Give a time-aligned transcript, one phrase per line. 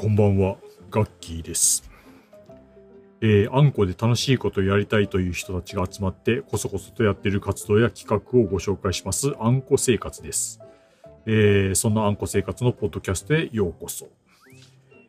[0.00, 0.58] こんばんは、
[0.92, 1.90] ガッキーです。
[3.20, 10.60] えー、あんこで楽しいことをやりたいという人たちが集まって、こそこそとやっている活動や企画をご紹介します、あんこ生活です。
[11.26, 14.06] えー、そんなあんこ生活のポッドキャストへようこそ。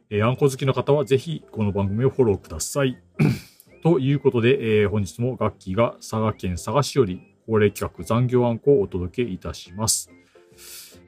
[0.10, 2.98] えー、あんこ好きの方はぜひこの番組をフォローください。
[3.84, 10.10] ということで、えー本日もガッキーが佐賀県佐賀市より恒例企画残業あんこをお届けいたします。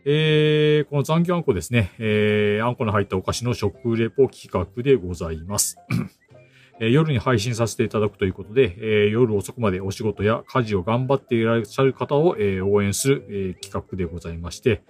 [0.06, 5.78] えー、この残業あんこですね、えー、あんこの入ったお菓子の食レポ企画でございます。
[6.80, 14.82] えー夜に配信させていただくということで、えー夜遅くまでお仕事や家事を頑張っていらっしゃる方を、えー応援する、えー企画でございまして、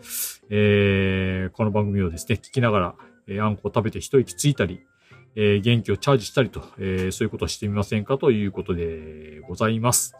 [0.50, 2.96] えーこの番組をですね、聞きながら、
[3.28, 4.80] えーあんこを食べて一息ついたり、
[5.36, 10.16] えー元気をチャージしたりと、えーそういうことをしてみませんかということでございます。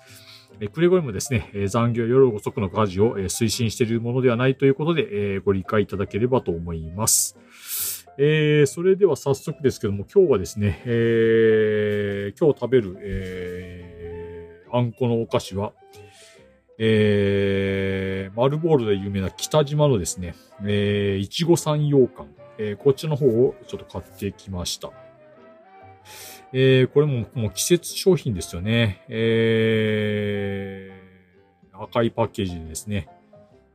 [0.70, 7.38] くれぐれもですね、残業夜遅くの家事を、推進しているものではないということで、ご理解いただければと思います。
[8.18, 15.74] えーそれでは早速ですけども、今日はですね、えー今日食べる、えーあんこのお菓子は、
[16.78, 24.92] えー、丸ボールで有名な北島のですね、えー、いちご産羊羹、えーこっちの方をちょっと買ってきました。
[26.54, 29.06] えー、これももう季節商品ですよね。
[29.08, 33.08] えー、赤いパッケージでですね、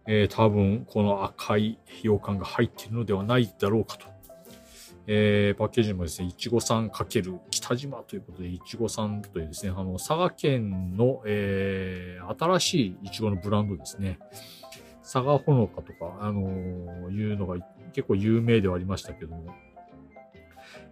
[0.06, 4.06] えー、多分この赤い羊羹が入っているのではないだろうかと。
[5.08, 14.18] えー、パッケージもですね、いちごさん×北島ということで、いちごさんというですね、あの、佐賀県の、えー、新しいいちごのブランドですね。
[15.02, 17.56] 佐賀ほのかとか、あのーいうのが
[17.92, 19.54] 結構有名ではありましたけども、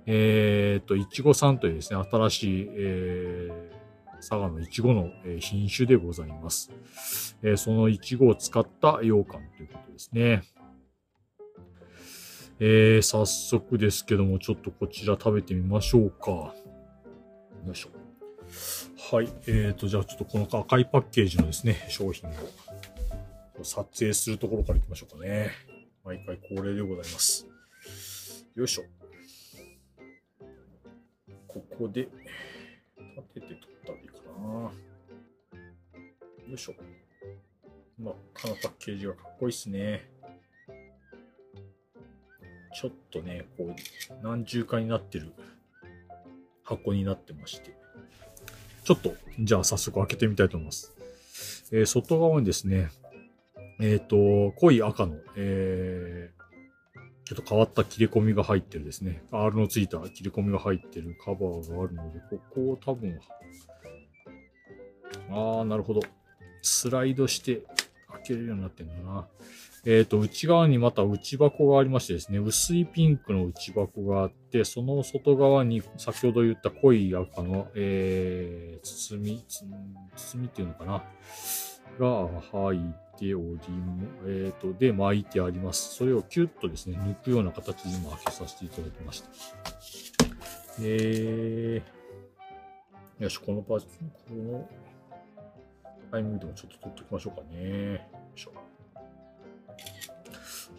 [0.07, 5.11] えー、と、いちごさんというですね、新しい、えー、佐賀のいちごの
[5.41, 6.71] 品種でございます。
[7.43, 10.43] えーそのいちごを使った羊羹ということですね。
[12.61, 16.31] えー、早速ですけども、ちょっとこちら食べてみましょうか。
[16.31, 16.55] よ
[17.73, 17.89] いしょ。
[19.17, 19.29] はい。
[19.47, 22.33] えーと、じゃあちょっとこの赤いパッケージのですね、商品を
[23.63, 25.51] 撮影するところからいきましょうかね。
[26.05, 27.47] 毎回恒例でございます。
[28.55, 29.04] よいしょ。
[31.55, 32.09] ここで、
[33.17, 34.73] 立てて取ったらいいかな。
[36.49, 36.75] よいしょ。
[37.97, 40.11] 真っ赤なパッケージがかっこいいっすね。
[42.75, 43.75] ちょっとね、こう、
[44.25, 45.33] 何重化になってる
[46.65, 47.77] 箱になってまして。
[48.83, 50.93] ちょっと、じゃあ早速開けてみたいと思います。
[51.71, 52.91] えー外側にですね、
[53.81, 54.17] えっ、と、
[54.57, 59.23] 濃い赤の、えーょっと変わった切れ込みが入ってるですね。
[59.31, 63.19] R のついた切れ込みが入ってるカバーがあるので、ここを多分、
[65.31, 66.01] ああ、なるほど。
[66.63, 67.63] スライドして
[68.11, 69.27] 開けるようになってるんだな。
[69.87, 79.45] えっ、と、内側にまた内箱がありましてですね、薄いピンクの内箱があって、その外側に先ほど言った濃い赤の、えー、包み、
[80.17, 81.05] 包みっていうのかな。
[81.99, 83.61] が入っており、
[84.27, 85.95] えっ、と、で巻いてあります。
[85.95, 89.29] それをキュッとですね、抜くような形で今開けさせていただきました。
[90.81, 93.87] えー、よし、このパーツ、
[94.29, 94.69] この
[96.11, 97.93] タイミングでもちょっと取っておきましょうかね。
[97.93, 98.01] よ
[98.37, 98.53] いしょ。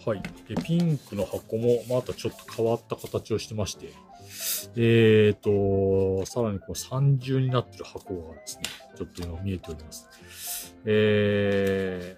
[0.06, 0.22] はい。
[0.48, 3.94] で、ピンクの箱もまたちょっと変わった形をしてまして、
[4.76, 8.64] えっ、と、さらにこう三重になってる箱がですね、
[8.98, 10.08] ちょっと今見えております。
[10.86, 12.18] え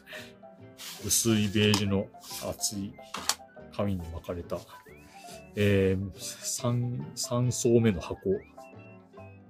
[1.01, 2.07] ー、薄いベージュの
[2.49, 2.93] 厚い
[3.75, 4.57] 紙に巻かれた、
[5.55, 8.29] えー、3、3層目の箱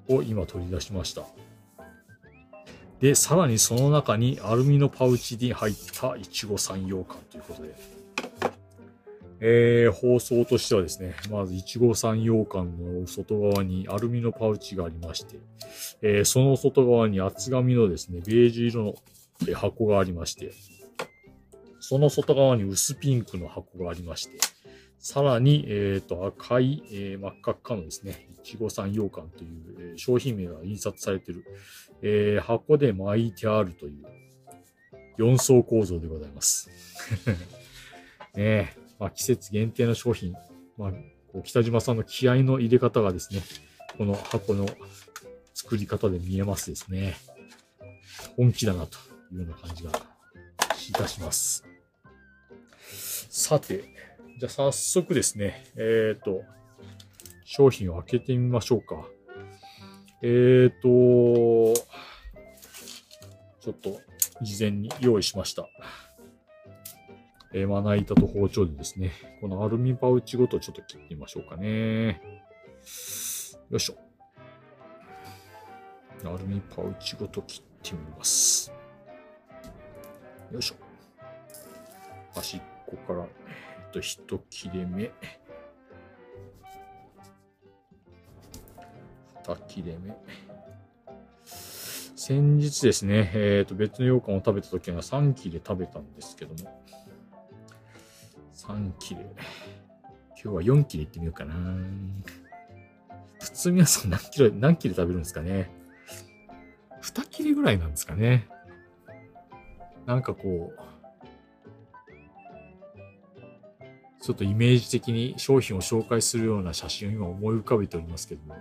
[0.09, 1.23] を今取り出しました。
[2.99, 7.75] で、さらにその中にアルミのパウチに入ったいちご三羊羹ということで、
[9.39, 15.37] えー、放送としてはですね、まずいちご三羊羹の外側にアルミのパウチがありまして、
[16.01, 18.95] えーその外側に厚紙のですね、ベージュ色の
[19.55, 20.51] 箱がありまして、
[21.79, 24.39] その外側に薄ピンクの箱がありまして、
[24.99, 31.45] さらに、えっ、と、赤い、えー真っ赤っかのですね、いちご三羊羹という、えー商品名が印刷されている、
[32.01, 34.03] えー箱で巻いてあるという、
[35.19, 36.69] 4層構造でございます。
[38.35, 40.33] ねえ、まあ、季節限定の商品、
[40.77, 40.91] まあ、
[41.31, 43.41] こう北島さんの気合の入れ方がですね、
[43.97, 44.67] この箱の
[45.53, 47.15] 作り方で見えますですね。
[48.35, 48.97] 本気だなと
[49.31, 49.91] いうような感じが
[50.89, 51.63] いたします。
[53.29, 53.83] さて、
[54.39, 56.43] じゃあ早速ですね、えっ、と、
[57.43, 59.07] 商品を開けてみましょうか。
[60.21, 61.73] えっ、と、
[63.61, 63.99] ちょっと
[64.41, 65.67] 事前に用意しました。
[67.57, 69.11] えー、まな板と包丁でですね、
[69.41, 72.21] このアルミパウチごとちょっと切ってみましょうかね。
[73.71, 73.95] よいしょ。
[76.23, 78.71] アルミパウチごと切ってみます。
[80.51, 80.75] よいしょ。
[82.35, 83.25] 端っこから、え
[83.87, 85.11] っと、一切れ目。
[89.43, 90.15] 二切れ目。
[92.15, 96.83] 先日ですね、えっ、ー、と、別の羊羹を食べた時は3切れ食べたんですけども、
[98.57, 99.21] 3切れ。
[100.31, 101.53] 今日は4切れいってみようかな。
[103.39, 105.69] 普通皆さん何キロ、何切れ食べるんですかね。
[107.01, 108.47] 2切れぐらいなんですかね。
[110.07, 110.79] なんかこう、
[114.23, 118.55] ちょっとイメージ的に商品を紹介するような写真を今思い浮かべておりますけども、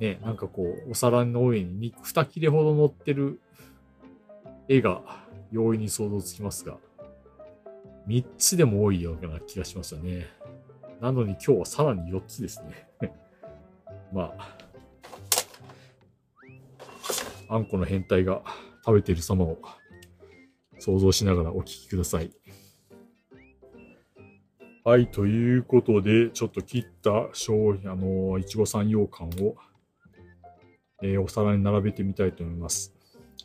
[0.00, 3.40] ね、なんかこう、お皿の上に2切れほど乗ってる
[4.66, 5.02] 絵が
[5.52, 6.78] 容易に想像つきますが、
[8.08, 10.26] 3つでも多いような気がしますよね。
[11.00, 12.88] なのに今日はさらに4つですね。
[14.12, 14.58] まあ、
[17.48, 18.42] あんこの変態が
[18.84, 19.58] 食べている様を
[20.78, 22.32] 想像しながらお聞きください。
[24.84, 29.56] はい、ということで、ちょっと切った商品、あの、いちごさん羊羹を
[31.00, 32.97] えー、お皿に並べてみたいと思います。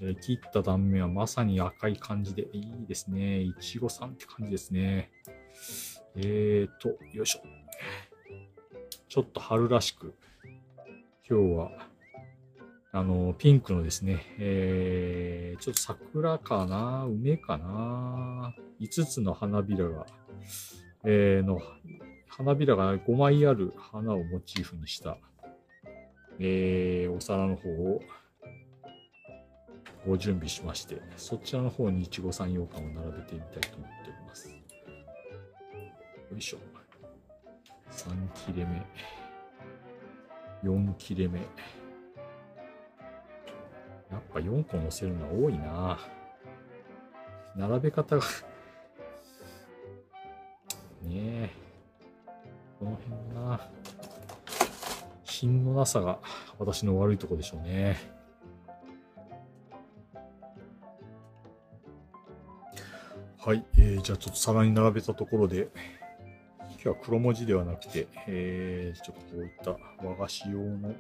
[0.05, 3.39] え、切った断面はまさに赤い感じでいいですね。
[3.41, 5.09] いちごさんって感じですね。
[6.15, 7.39] えーと、よいしょ。
[9.07, 10.13] ちょっと春らしく、
[11.29, 11.71] 今日は、
[12.91, 17.05] あの、ピンクのですね、えー、ちょっと桜かな？
[17.05, 20.05] 梅かな ?5 つの花びらが、
[21.05, 21.61] えー、の、
[22.27, 25.17] 花びらが5枚ある花をモチーフにした
[26.39, 28.01] えー、お皿の方を
[30.05, 34.50] ご準備しまして、そちらの方にいちごさん羊羹を並べてみたいと思っております。
[34.50, 34.55] よ
[36.38, 36.57] いしょ。
[37.89, 38.85] 3切れ目。
[40.63, 41.39] 4切れ目。
[41.39, 41.45] や
[44.17, 46.00] っぱ4個乗せるのは多いな
[47.55, 48.23] 並べ方が
[51.03, 51.50] ねえ。
[52.79, 53.69] この辺な
[55.23, 56.19] 品のなさが
[56.59, 58.23] 私の悪いとこでしょうね。
[63.45, 65.68] はい、えー、じゃあちょっと皿に並べたところで、
[66.60, 70.94] 今日は黒文字ではなくて、えー、ちょっとこういった和菓子用の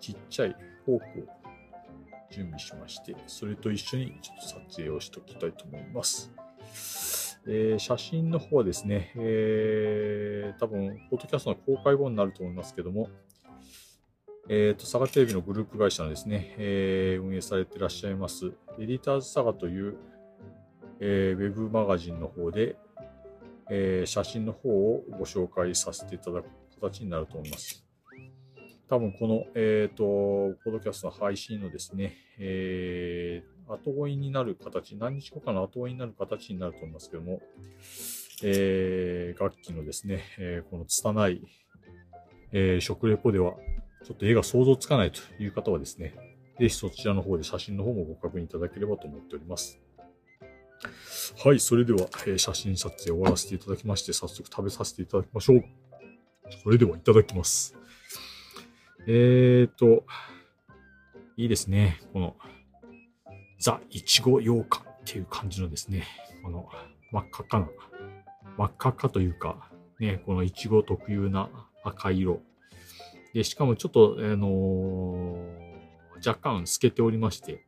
[0.00, 1.22] ちっちゃいフォークを
[2.28, 6.32] 準備しまして、それと一緒にちょっと撮影をしておきたいと思います。
[7.46, 13.10] えー、写真の方はですね、えー、多分、ポッドキャストの公開後になると思いますけども、
[14.48, 18.46] えっ、ー、と、佐賀テレビのグループ会社のですね、えー、運営されていらっしゃいます、
[18.76, 19.96] エディターズ佐賀という、
[21.00, 22.76] えー、ウェブマガジンの方で、
[23.70, 26.48] えー、写真の方をご紹介させていただく
[26.80, 27.84] 形になると思います。
[28.88, 37.40] 多分この、えっ、ー、と、ポッドキャストの配信のですね、えー、後追いになる形、何日後かの後追いになる形になると思いますけども、
[38.44, 41.42] えー、楽器のですね、えー、この拙い、
[42.52, 43.54] えー、食レポでは、
[44.04, 46.14] ちょっと絵が想像つかないという方はですね、
[46.60, 49.80] ぜひそちらの方で写真の方もご確認いただければと思っております。
[51.44, 55.64] はい、それでは、えー、写真撮影終わらせていただきまして、早速食べさせていただきましょう。
[56.62, 57.76] それではいただきます。
[59.06, 60.04] えーと、
[61.36, 62.00] いいですね。
[62.12, 62.36] この、
[63.60, 66.04] ザ・いちご羊羹っていう感じのですね、
[66.42, 66.68] この
[67.12, 67.68] 真っ赤かな、
[68.56, 69.70] 真っ赤かというか、
[70.00, 71.48] ね、このいちご特有な
[71.84, 72.40] 赤色。
[73.32, 77.66] で、しかもちょっと、あのー、若干透けておりまして、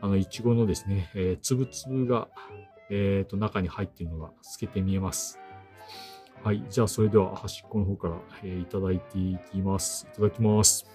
[0.00, 2.28] あの、いちごのですね、えー、つぶつぶが、
[2.90, 5.38] えっ、ー、と、中に入っているのが透けて見えます。
[6.42, 6.64] はい。
[6.70, 10.06] じゃあ、それでは端っこの方から、えー、いただいていきます。
[10.12, 10.86] いただきます。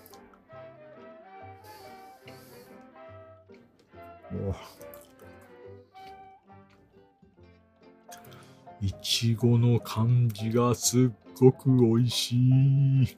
[8.82, 13.18] いちごの感じがすっごく美味しい。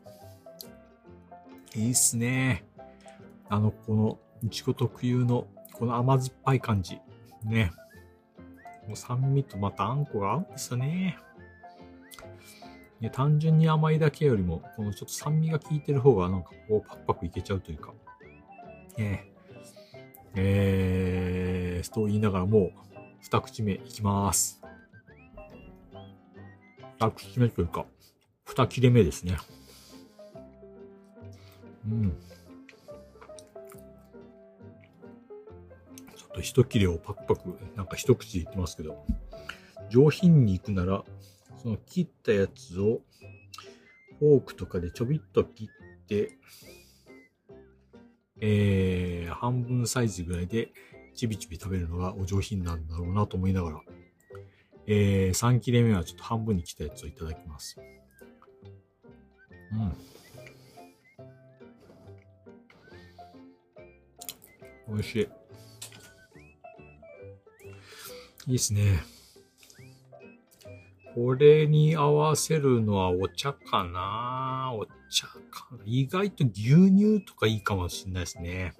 [1.75, 2.65] いいっすね。
[3.49, 6.99] あの、この、いちご特有の、この甘酸っぱい感じ。
[7.43, 7.71] ね。
[8.87, 11.17] もう酸味とまたあんこが合うんですよね。
[13.01, 17.93] ね単純に甘いだけよりも、このちょっと酸味が効いてる方がなんかこうパクパクいけちゃうというか。
[18.97, 19.31] ね
[20.35, 22.71] えー、と言いながらもう、
[23.21, 24.61] 二口目いきます。
[26.99, 27.85] 二口目というか、
[28.45, 29.37] 二切れ目ですね。
[31.85, 32.17] うん。
[36.35, 39.05] と一切れをパクパク、なんか一口でいってますけど、
[39.89, 41.03] 上品に行くなら、
[41.61, 43.01] その切ったやつを、
[44.19, 46.37] フォークとかでちょびっと切って、
[48.41, 50.71] えー、半分サイズぐらいで
[51.15, 53.81] ちびちび食べるのがお上品なんだろうなと思いながら、
[54.87, 57.77] えー、3切れ目はちょっと半分に切ったやつをいただきます。
[59.71, 59.93] うん。
[64.95, 65.44] 美味しい。
[68.47, 69.03] いいですね。
[71.15, 78.73] これに合わせるのはお茶かなお茶かな意外と牛乳とかいいかもしれないですね。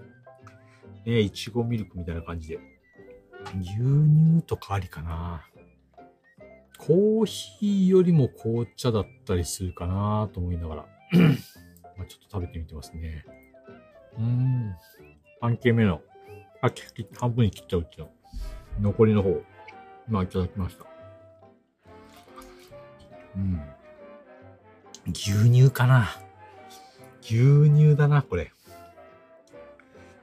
[1.05, 2.59] ねいちごミルクみたいな感じで。
[3.61, 5.45] 牛乳とかありかな
[6.77, 10.85] コーヒーよりも紅茶だったりするかなと思いながら
[11.97, 13.25] まあちょっと食べてみてますね。
[14.17, 14.75] うーん。
[15.41, 16.01] 半径目の、
[16.61, 16.69] あ、
[17.19, 18.09] 半分に切っちゃううちの
[18.81, 19.41] 残りの方、
[20.07, 20.85] 今いただきました。
[23.35, 23.61] うん。
[25.11, 26.07] 牛乳かな。
[27.21, 28.51] 牛乳だな、これ。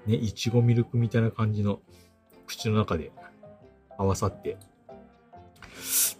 [0.07, 1.81] ね、いちごミルクみたいな感じの
[2.47, 3.13] 口の中で
[3.99, 4.57] 合わさって、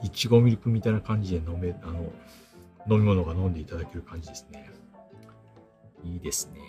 [0.03, 2.13] いちごミルクみたいな感じで飲め、あの、
[2.89, 4.71] 飲み物が飲んでいただける感じですね。
[6.05, 6.61] いいですね。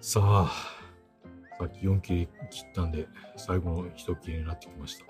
[0.00, 0.79] さあ、
[1.60, 5.04] さっき4切れ切ったんで、最後の1切れになってきました。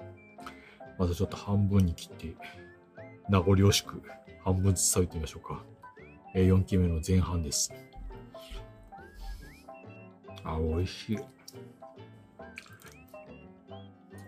[0.98, 2.34] またちょっと半分に切って
[3.28, 4.02] 名残惜しく
[4.44, 5.62] 半分ずつ食べてみましょうか。
[6.34, 7.72] えー、4期目の前半です。
[10.42, 11.18] あ、美味しい。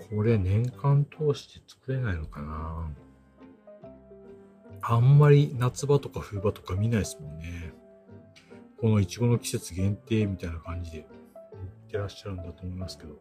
[0.09, 2.89] これ年間通して作れないのかな
[4.83, 7.73] あんまり夏場とか冬場とか見ないですもんね。
[8.81, 11.07] このいちごの季節限定みたいな感じで
[11.93, 13.21] ってらっしゃるんだと思いますけど。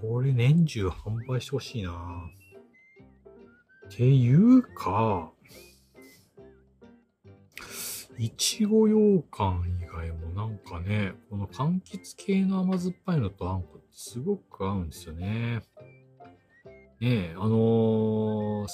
[0.00, 1.92] これ年中販売してほしいな
[3.86, 5.30] っていうか、
[8.18, 15.62] いちご羊羹以外もなんかね、この柑橘系の甘酸っぱいのとあんこすごく合うんですよね。
[17.00, 17.50] ねえ、あのー、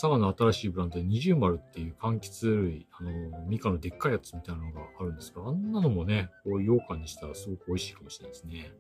[0.01, 8.73] 佐賀の新しいブランドで二重丸っていう柑橘類、あのー、ミカのでっかいやつみたいなのがあるんですけど、あんなのもね、こう羊羹にしたらすごく美味しいかもしれないですね。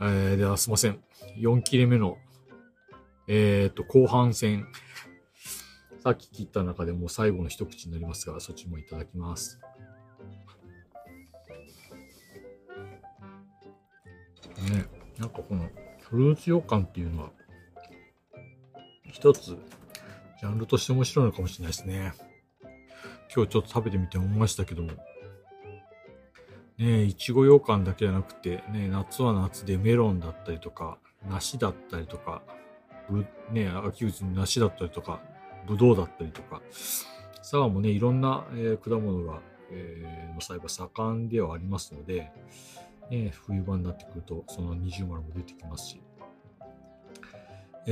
[0.00, 0.98] えー、ではすいません。
[1.36, 2.16] 4切れ目の、
[3.28, 4.66] えっ、と、後半戦。
[6.02, 9.60] さっき切った中でもう最後の一口になりますが、そっちもいただきます。
[14.70, 14.86] ね、
[15.18, 15.68] なんかこの
[16.00, 17.30] フルーツ羊羹っていうのは、
[19.12, 19.58] 一つ、
[20.40, 22.14] ジャンルとして面白いのかもしれないですね。
[23.34, 24.96] 今日ちょっと食べてみて思いましたけども、ね
[26.78, 30.96] えいちご羊羹だけじゃなくて、ね夏は夏でメロンだったりとか、
[31.28, 32.40] 梨だったりとか、
[33.52, 35.20] ね秋口に梨だったりとか、
[35.68, 36.62] ぶどうだったりとか、
[37.36, 42.32] 佐賀もね、いろんな、えー、果物が、えー、の栽培盛んではありますので、
[43.10, 46.00] ね、冬場になってくると、その二重丸も出てきますし、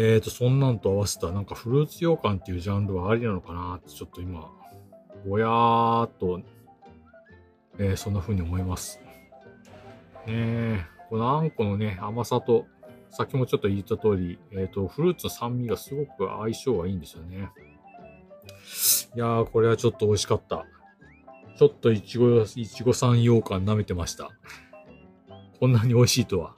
[0.01, 4.49] えっ、ー、と、そんなんと合わせた、なんかフルーツ羊羹っていうジャンルはありなのかなって、ちょっと今、
[5.27, 6.41] ぼやーっと、
[7.81, 9.01] えー、そんな風に思います。
[10.25, 12.67] ねこのあんこのね、甘さと、
[13.11, 17.51] さっきもちょっと言った通り、えっ、ー、と、フルーツの酸味がすごく相性がいいんですよね。
[19.17, 20.65] いやー、これはちょっと美味しかった。
[21.59, 24.31] ちょっといちご、いちごさん羊羹舐めてました。
[25.59, 26.55] こんなに美味しいとは。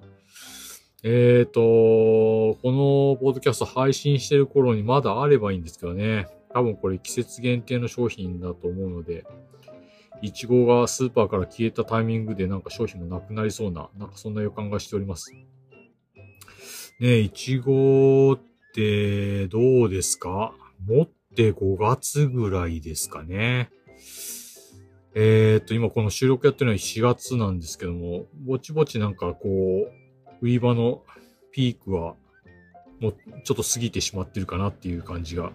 [1.02, 6.28] えっ、ー、と、このポッドキャスト配信してる頃にまだあればいいんですけどね。
[6.52, 9.24] 多分これ季節限定の商品だと思うので、
[10.20, 15.32] いちごがスーパーから消えたタイミングでなんか商品もなくなりそうな、なんかそんな予感がしております。
[16.98, 18.38] ねいちごっ
[18.74, 20.52] てどうですか？
[20.86, 23.70] 持って5月ぐらいですかね。
[25.14, 29.99] えー、と、今この収録やってるのは4月なんですけども、ぼちぼちなんかこう、
[30.40, 31.02] 冬場の
[31.52, 32.14] ピークは、
[33.00, 35.52] もうちょっと過ぎてしまってるかなっていう感じが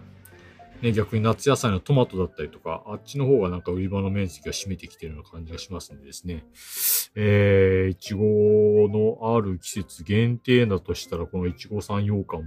[0.82, 6.44] ね、逆に夏野菜のトマトだったりとか、あっちの方がなんか売り場の面積が占めてきてるような感じがしますんでですね。
[7.14, 12.44] えー、いちごのある季節限定だとしたら、このいちごさん羊羹も、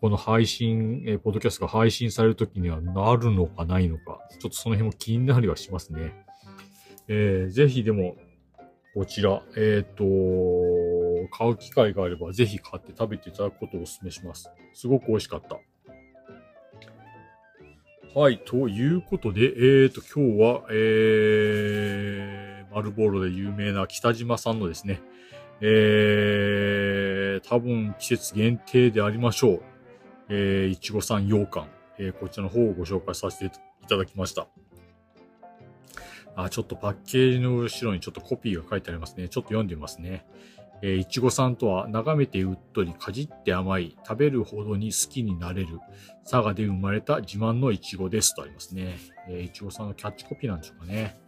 [0.00, 6.12] この配信、えー、ポッドキャストが配信されるときにはなるのかないのか、ちょっとその辺も気になりはしますね。
[7.08, 8.16] えー、ぜひでも、
[8.94, 10.04] こちら、えっ、ー、と、
[11.36, 14.50] 買う機会があれば、ぜひ買って食べていただくことをお勧めします。
[14.72, 15.58] すごく美味しかった。
[18.18, 25.02] はい、ということで、えーと、今日は、えー、丸ボーロで有名な北島さんのですね、
[25.60, 29.62] えー、多分季節限定でありましょう。
[30.30, 34.48] えー、いちごさん羊羹、えー、こちらの方をご紹介させていただきました。
[36.34, 39.28] あ、ちょっとパッケージの後ろにちょっとコピーが書いてありますね。
[39.28, 40.24] ちょっと読んでみますね。
[40.82, 45.80] えー、いちごさんとは眺めてうっとり、かじって甘い、食べるほどに好きになれる、
[46.30, 48.98] 佐賀で生まれた自慢のいちごですとありますね。
[49.28, 51.18] えー、いちごさんのキャッチコピーなんでしょうかね。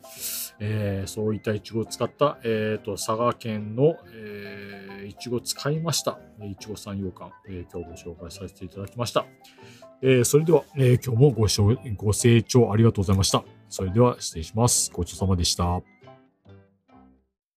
[0.60, 6.18] えー、そういったいちごを使った、えーと、佐賀県の、えー、いちご使いました。
[6.42, 9.26] いちごさん羊羹、えー、今日ご紹介させていただきました。
[10.02, 11.46] えー、それでは、えー、今日もご
[11.96, 13.44] ご清聴ありがとうございました。
[13.68, 14.90] それでは失礼します。
[14.92, 15.97] ごちそうさまでした。